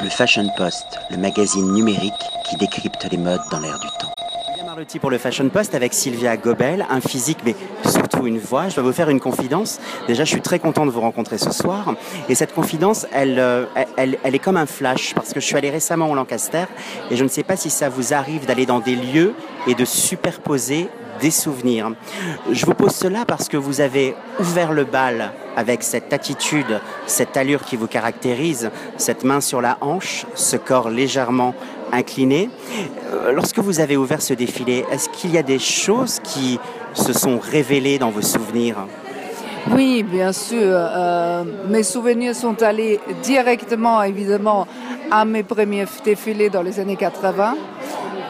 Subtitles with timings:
[0.00, 2.12] Le Fashion Post, le magazine numérique
[2.48, 4.12] qui décrypte les modes dans l'air du temps.
[4.64, 8.68] Marlotti pour le Fashion Post avec Sylvia Gobel, un physique mais surtout une voix.
[8.68, 9.80] Je dois vous faire une confidence.
[10.06, 11.94] Déjà, je suis très content de vous rencontrer ce soir.
[12.28, 13.64] Et cette confidence, elle, euh,
[13.96, 16.64] elle, elle est comme un flash parce que je suis allé récemment au Lancaster
[17.10, 19.34] et je ne sais pas si ça vous arrive d'aller dans des lieux
[19.66, 20.88] et de superposer
[21.20, 21.92] des souvenirs.
[22.50, 27.36] Je vous pose cela parce que vous avez ouvert le bal avec cette attitude, cette
[27.36, 31.54] allure qui vous caractérise, cette main sur la hanche, ce corps légèrement
[31.92, 32.50] incliné.
[33.12, 36.58] Euh, lorsque vous avez ouvert ce défilé, est-ce qu'il y a des choses qui
[36.94, 38.76] se sont révélées dans vos souvenirs?
[39.72, 40.58] Oui, bien sûr.
[40.62, 44.66] Euh, mes souvenirs sont allés directement, évidemment,
[45.10, 47.56] à mes premiers défilés dans les années 80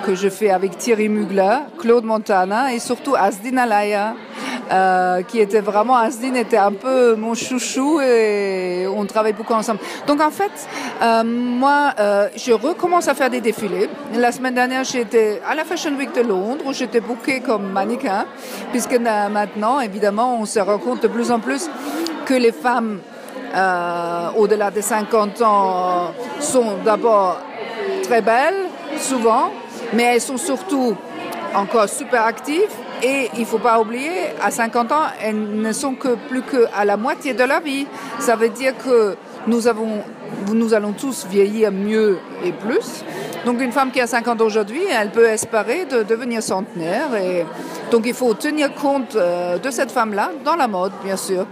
[0.09, 4.15] que je fais avec Thierry Mugler, Claude Montana et surtout Asdin Alaya,
[4.73, 9.81] euh, qui était vraiment, Asdin était un peu mon chouchou et on travaille beaucoup ensemble.
[10.07, 10.51] Donc en fait,
[11.03, 13.91] euh, moi, euh, je recommence à faire des défilés.
[14.15, 18.25] La semaine dernière, j'étais à la Fashion Week de Londres où j'étais bookée comme mannequin,
[18.71, 21.69] puisque maintenant, évidemment, on se rend compte de plus en plus
[22.25, 23.01] que les femmes
[24.39, 27.41] au-delà des 50 ans sont d'abord
[28.05, 29.51] très belles, souvent,
[29.93, 30.97] mais elles sont surtout
[31.55, 32.71] encore super actives
[33.03, 34.11] et il ne faut pas oublier,
[34.43, 37.87] à 50 ans, elles ne sont que plus qu'à la moitié de la vie.
[38.19, 40.03] Ça veut dire que nous, avons,
[40.53, 43.05] nous allons tous vieillir mieux et plus.
[43.45, 47.09] Donc une femme qui a 50 ans aujourd'hui, elle peut espérer de devenir centenaire.
[47.91, 51.47] Donc il faut tenir compte euh, de cette femme-là dans la mode, bien sûr.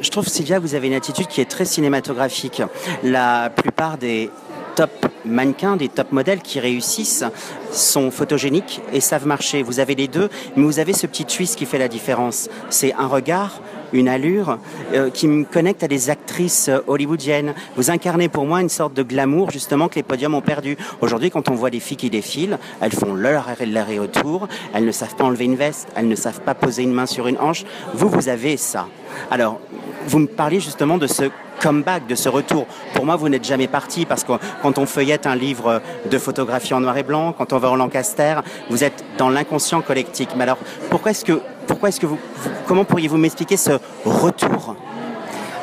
[0.00, 2.62] Je trouve, Sylvia, vous avez une attitude qui est très cinématographique.
[3.02, 4.30] La plupart des
[4.76, 7.24] top mannequins, des top modèles qui réussissent
[7.72, 9.62] sont photogéniques et savent marcher.
[9.62, 12.48] Vous avez les deux, mais vous avez ce petit twist qui fait la différence.
[12.68, 13.60] C'est un regard,
[13.92, 14.58] une allure
[14.94, 17.54] euh, qui me connecte à des actrices euh, hollywoodiennes.
[17.76, 20.76] Vous incarnez pour moi une sorte de glamour justement que les podiums ont perdu.
[21.00, 24.92] Aujourd'hui, quand on voit des filles qui défilent, elles font leur arrêt autour, elles ne
[24.92, 27.64] savent pas enlever une veste, elles ne savent pas poser une main sur une hanche.
[27.94, 28.86] Vous, vous avez ça.
[29.30, 29.60] Alors,
[30.06, 31.24] vous me parliez justement de ce
[31.60, 32.66] comeback, de ce retour.
[32.94, 34.32] Pour moi, vous n'êtes jamais parti parce que
[34.62, 37.76] quand on feuillette un livre de photographie en noir et blanc, quand on va au
[37.76, 40.28] Lancaster, vous êtes dans l'inconscient collectif.
[40.36, 40.58] Mais alors,
[40.90, 42.18] pourquoi est-ce que, pourquoi est-ce que vous,
[42.66, 43.72] comment pourriez-vous m'expliquer ce
[44.04, 44.76] retour?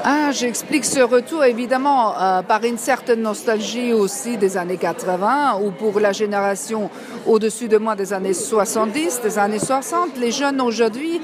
[0.10, 5.72] Ah, j'explique ce retour évidemment euh, par une certaine nostalgie aussi des années 80 ou
[5.72, 6.90] pour la génération
[7.26, 10.18] au-dessus de moi des années 70, des années 60.
[10.18, 11.20] Les jeunes aujourd'hui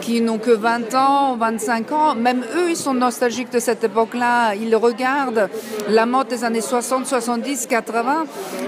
[0.00, 4.56] qui n'ont que 20 ans, 25 ans, même eux, ils sont nostalgiques de cette époque-là.
[4.56, 5.48] Ils regardent
[5.88, 8.24] la mode des années 60, 70, 80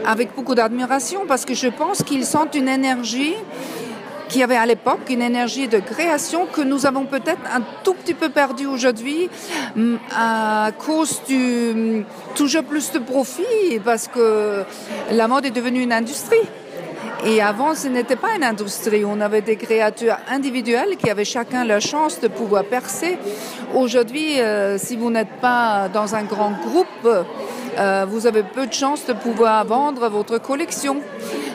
[0.06, 3.34] avec beaucoup d'admiration parce que je pense qu'ils sentent une énergie
[4.28, 8.14] qui avait à l'époque une énergie de création que nous avons peut-être un tout petit
[8.14, 9.28] peu perdu aujourd'hui
[9.74, 11.36] mm, à cause du
[11.74, 14.64] mm, toujours plus de profit parce que
[15.10, 16.46] la mode est devenue une industrie.
[17.26, 19.04] Et avant, ce n'était pas une industrie.
[19.04, 23.18] On avait des créatures individuelles qui avaient chacun la chance de pouvoir percer.
[23.74, 27.26] Aujourd'hui, euh, si vous n'êtes pas dans un grand groupe,
[27.78, 30.98] euh, vous avez peu de chances de pouvoir vendre votre collection.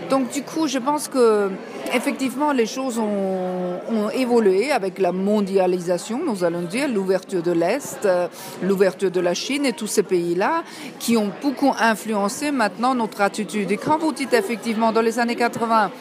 [0.10, 1.50] Donc du coup, je pense que
[1.94, 8.28] effectivement, les choses ont, évolué avec la mondialisation, nous allons dire, l'ouverture de l'Est, euh,
[8.62, 10.64] l'ouverture de la Chine et tous ces pays-là
[11.00, 13.72] qui ont beaucoup influencé maintenant notre attitude.
[13.72, 15.92] Et quand vous dites effectivement dans les années 80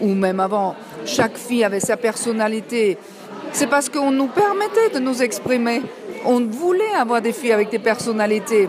[0.00, 2.98] ou même avant, chaque fille avait sa personnalité,
[3.52, 5.82] c'est parce qu'on nous permettait de nous exprimer.
[6.24, 8.68] On voulait avoir des filles avec des personnalités.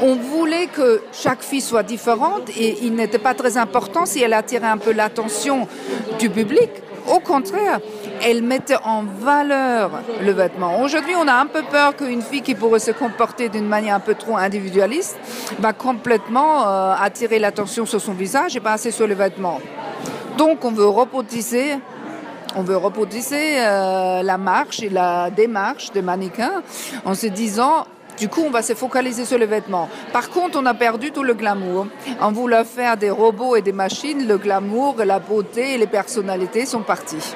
[0.00, 4.32] On voulait que chaque fille soit différente et il n'était pas très important si elle
[4.32, 5.66] attirait un peu l'attention
[6.18, 6.70] du public.
[7.10, 7.80] Au contraire,
[8.22, 9.90] elle mettait en valeur
[10.20, 10.82] le vêtement.
[10.82, 14.00] Aujourd'hui, on a un peu peur qu'une fille qui pourrait se comporter d'une manière un
[14.00, 15.16] peu trop individualiste
[15.58, 19.60] va complètement euh, attirer l'attention sur son visage et pas assez sur le vêtement.
[20.36, 21.78] Donc, on veut repotisser
[22.56, 26.62] euh, la marche et la démarche des mannequins
[27.04, 27.86] en se disant
[28.18, 29.88] du coup, on va se focaliser sur le vêtement.
[30.12, 31.86] Par contre, on a perdu tout le glamour.
[32.20, 36.66] En voulant faire des robots et des machines, le glamour, la beauté et les personnalités
[36.66, 37.34] sont partis.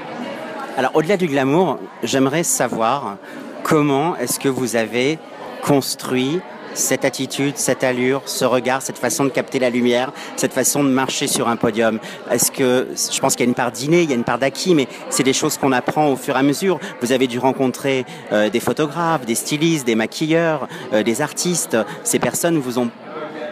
[0.76, 3.16] Alors, au-delà du glamour, j'aimerais savoir
[3.62, 5.18] comment est-ce que vous avez
[5.62, 6.40] construit
[6.74, 10.88] cette attitude, cette allure, ce regard, cette façon de capter la lumière, cette façon de
[10.88, 11.98] marcher sur un podium
[12.30, 14.38] Est-ce que, je pense qu'il y a une part d'inné, il y a une part
[14.38, 16.78] d'acquis, mais c'est des choses qu'on apprend au fur et à mesure.
[17.00, 21.76] Vous avez dû rencontrer euh, des photographes, des stylistes, des maquilleurs, euh, des artistes.
[22.04, 22.90] Ces personnes vous ont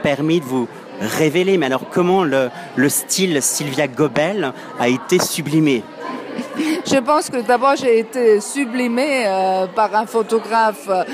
[0.03, 0.69] permis de vous
[1.01, 1.59] révéler.
[1.59, 5.83] Mais alors, comment le, le style Sylvia Gobel a été sublimé?
[6.87, 11.05] Je pense que d'abord j'ai été sublimée euh, par un photographe euh,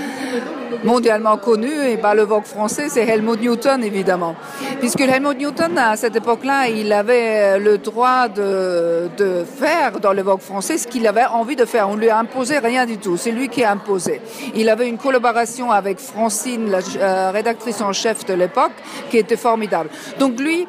[0.85, 4.35] mondialement connu et par le Vogue français, c'est Helmut Newton évidemment.
[4.81, 10.23] Puisque Helmut Newton à cette époque-là, il avait le droit de, de faire dans le
[10.23, 11.89] Vogue français ce qu'il avait envie de faire.
[11.89, 14.21] On lui a imposé rien du tout, c'est lui qui a imposé.
[14.55, 18.73] Il avait une collaboration avec Francine, la euh, rédactrice en chef de l'époque,
[19.11, 19.91] qui était formidable.
[20.19, 20.67] Donc lui,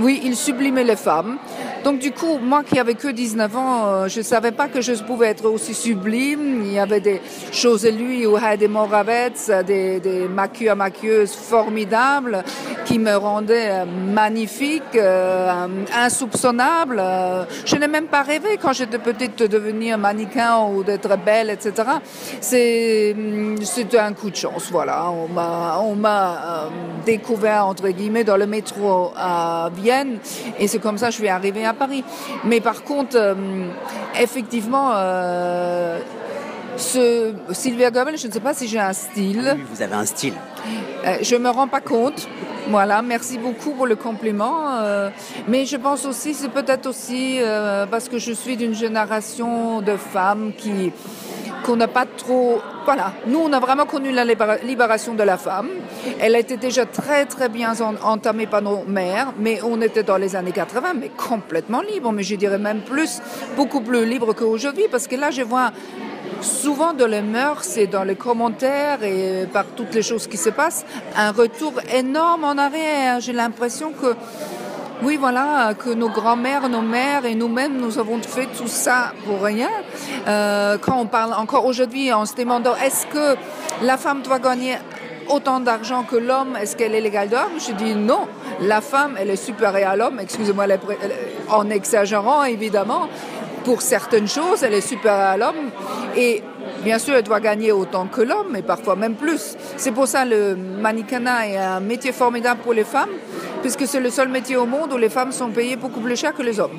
[0.00, 1.38] oui, il sublimait les femmes.
[1.84, 4.92] Donc du coup, moi qui avais que 19 ans, euh, je savais pas que je
[5.04, 6.62] pouvais être aussi sublime.
[6.64, 7.20] Il y avait des
[7.52, 8.68] choses lui ou Heidi
[9.66, 12.42] Des, des maquilleurs maquilleuses formidables
[12.86, 17.02] qui me rendaient euh, magnifique, euh, insoupçonnable.
[17.66, 21.72] Je n'ai même pas rêvé quand j'étais petite de devenir mannequin ou d'être belle, etc.
[22.40, 23.14] C'est
[23.62, 25.10] c'était un coup de chance, voilà.
[25.10, 25.96] On m'a on
[27.04, 30.18] découvert entre guillemets dans le métro à Vienne
[30.58, 32.04] et c'est comme ça que je suis arrivée à Paris.
[32.44, 33.34] Mais par contre, euh,
[34.20, 36.00] effectivement, euh,
[36.76, 39.54] ce Sylvia Gomel, je ne sais pas si j'ai un style.
[39.56, 40.34] Oui, vous avez un style.
[41.04, 42.28] Euh, je me rends pas compte.
[42.68, 44.80] Voilà, merci beaucoup pour le compliment.
[45.46, 47.38] mais je pense aussi, c'est peut-être aussi
[47.88, 50.92] parce que je suis d'une génération de femmes qui
[51.66, 52.60] qu'on n'a pas trop...
[52.84, 55.68] Voilà, nous, on a vraiment connu la libération de la femme.
[56.20, 57.72] Elle a été déjà très, très bien
[58.04, 62.22] entamée par nos mères, mais on était dans les années 80, mais complètement libre, mais
[62.22, 63.20] je dirais même plus,
[63.56, 65.72] beaucoup plus libre qu'aujourd'hui, parce que là, je vois
[66.40, 70.50] souvent dans les mœurs et dans les commentaires et par toutes les choses qui se
[70.50, 70.84] passent,
[71.16, 72.44] un retour énorme.
[72.44, 73.20] En arrière.
[73.20, 74.14] J'ai l'impression que
[75.02, 79.42] oui, voilà, que nos grands-mères, nos mères et nous-mêmes, nous avons fait tout ça pour
[79.42, 79.68] rien.
[80.26, 83.36] Euh, quand on parle encore aujourd'hui, en se demandant est-ce que
[83.82, 84.76] la femme doit gagner
[85.28, 87.58] autant d'argent que l'homme, est-ce qu'elle est l'égale d'homme?
[87.58, 88.26] Je dis non,
[88.60, 90.66] la femme, elle est supérieure à l'homme, excusez-moi
[91.48, 93.08] en exagérant évidemment,
[93.66, 95.70] pour certaines choses, elle est supérieure à l'homme.
[96.16, 96.40] Et
[96.84, 99.56] bien sûr, elle doit gagner autant que l'homme, mais parfois même plus.
[99.76, 103.10] C'est pour ça le mannequinat est un métier formidable pour les femmes,
[103.62, 106.32] puisque c'est le seul métier au monde où les femmes sont payées beaucoup plus cher
[106.32, 106.78] que les hommes.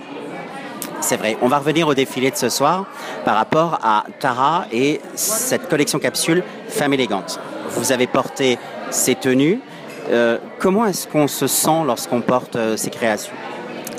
[1.02, 1.36] C'est vrai.
[1.42, 2.86] On va revenir au défilé de ce soir
[3.26, 7.38] par rapport à Tara et cette collection capsule Femme élégante.
[7.72, 8.58] Vous avez porté
[8.92, 9.60] ces tenues.
[10.10, 13.34] Euh, comment est-ce qu'on se sent lorsqu'on porte euh, ces créations?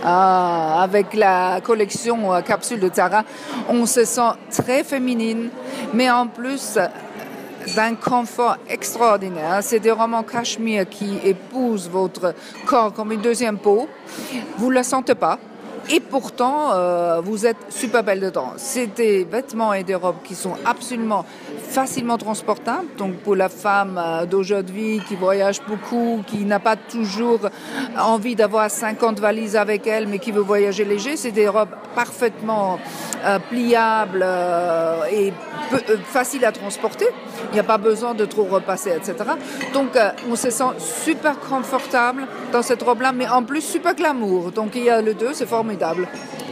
[0.04, 3.24] Ah, avec la collection euh, Capsule de Tara,
[3.68, 5.50] on se sent très féminine,
[5.92, 6.78] mais en plus
[7.74, 9.58] d'un confort extraordinaire.
[9.62, 12.34] C'est des romans cachemire qui épousent votre
[12.66, 13.88] corps comme une deuxième peau.
[14.56, 15.38] Vous ne le sentez pas?
[15.90, 18.52] Et pourtant, euh, vous êtes super belle dedans.
[18.56, 21.24] C'est des vêtements et des robes qui sont absolument
[21.68, 22.86] facilement transportables.
[22.98, 27.40] Donc pour la femme euh, d'aujourd'hui qui voyage beaucoup, qui n'a pas toujours
[27.98, 32.78] envie d'avoir 50 valises avec elle, mais qui veut voyager léger, c'est des robes parfaitement
[33.24, 34.24] euh, pliables
[35.10, 35.32] et
[36.04, 37.06] faciles à transporter.
[37.50, 39.14] Il n'y a pas besoin de trop repasser, etc.
[39.72, 39.98] Donc
[40.30, 44.52] on se sent super confortable dans cette robe-là, mais en plus super glamour.
[44.52, 45.67] Donc il y a le deux, c'est formidable.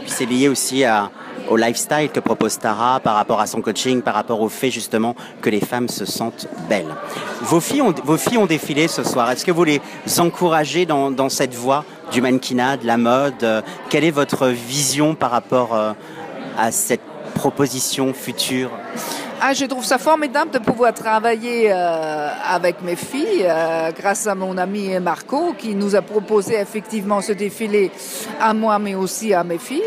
[0.01, 0.83] Puis c'est lié aussi
[1.49, 5.15] au lifestyle que propose Tara par rapport à son coaching, par rapport au fait justement
[5.41, 6.93] que les femmes se sentent belles.
[7.41, 9.29] Vos filles ont, vos filles ont défilé ce soir.
[9.31, 9.81] Est-ce que vous les
[10.17, 13.63] encouragez dans, cette voie du mannequinat, de la mode?
[13.89, 15.93] Quelle est votre vision par rapport euh,
[16.57, 17.01] à cette
[17.35, 18.71] proposition future?
[19.39, 24.33] Ah, je trouve ça formidable de pouvoir travailler euh, avec mes filles, euh, grâce à
[24.33, 27.91] mon ami Marco, qui nous a proposé effectivement ce défilé
[28.41, 29.83] à moi, mais aussi à mes filles.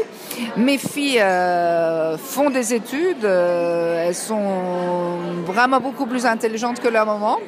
[0.56, 7.38] Mes filles euh, font des études, elles sont vraiment beaucoup plus intelligentes que leur maman.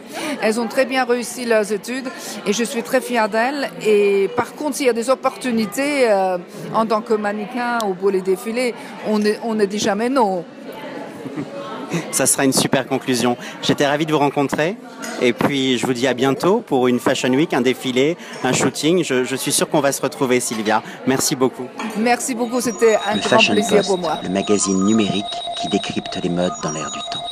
[0.40, 2.08] Elles ont très bien réussi leurs études
[2.46, 3.70] et je suis très fière d'elles.
[3.86, 6.12] Et par contre, s'il y a des opportunités
[6.74, 8.74] en tant que mannequin ou pour les défilés,
[9.06, 10.44] on ne, on ne dit jamais non.
[12.10, 13.36] Ça sera une super conclusion.
[13.62, 14.76] J'étais ravi de vous rencontrer.
[15.20, 19.04] Et puis, je vous dis à bientôt pour une Fashion Week, un défilé, un shooting.
[19.04, 20.82] Je, suis sûr qu'on va se retrouver, Sylvia.
[21.06, 21.66] Merci beaucoup.
[21.96, 22.60] Merci beaucoup.
[22.60, 24.18] C'était un grand plaisir pour moi.
[24.22, 25.24] Le magazine numérique
[25.60, 27.31] qui décrypte les modes dans l'air du temps.